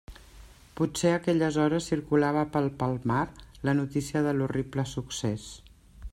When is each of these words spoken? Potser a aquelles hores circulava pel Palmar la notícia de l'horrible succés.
Potser 0.79 1.11
a 1.15 1.19
aquelles 1.19 1.59
hores 1.65 1.89
circulava 1.93 2.47
pel 2.57 2.71
Palmar 2.81 3.21
la 3.71 3.77
notícia 3.83 4.27
de 4.31 4.35
l'horrible 4.41 4.89
succés. 4.97 5.49